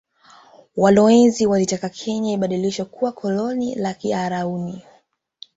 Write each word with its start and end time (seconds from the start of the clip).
Walowezi 0.75 1.47
walitaka 1.47 1.89
Kenya 1.89 2.31
ibadilishwe 2.33 2.85
kuwa 2.85 3.11
koloni 3.11 3.75
la 3.75 3.93
kiarauni 3.93 4.83